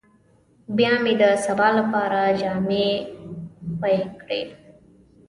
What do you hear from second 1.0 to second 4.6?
مې د سبا لپاره جامې خويې کړې.